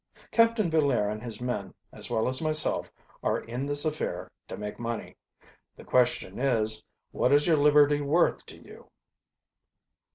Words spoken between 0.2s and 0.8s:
Captain